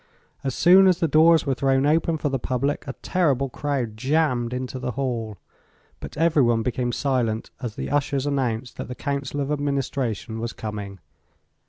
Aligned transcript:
As 0.43 0.55
soon 0.55 0.87
as 0.87 0.99
the 0.99 1.07
doors 1.07 1.45
were 1.45 1.53
thrown 1.53 1.85
open 1.85 2.17
for 2.17 2.29
the 2.29 2.39
public 2.39 2.87
a 2.87 2.93
terrible 3.03 3.49
crowd 3.49 3.95
jammed 3.97 4.51
into 4.51 4.79
the 4.79 4.93
hall. 4.93 5.37
But 5.99 6.17
everyone 6.17 6.63
became 6.63 6.91
silent 6.91 7.51
as 7.61 7.75
the 7.75 7.91
ushers 7.91 8.25
announced 8.25 8.77
that 8.77 8.87
the 8.87 8.95
Council 8.95 9.39
of 9.39 9.51
Administration 9.51 10.39
was 10.39 10.53
coming. 10.53 10.97